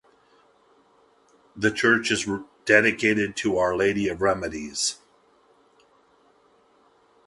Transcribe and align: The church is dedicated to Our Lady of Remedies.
The 1.55 1.69
church 1.69 2.09
is 2.09 2.25
dedicated 2.65 3.35
to 3.35 3.59
Our 3.59 3.77
Lady 3.77 4.07
of 4.07 4.19
Remedies. 4.19 4.97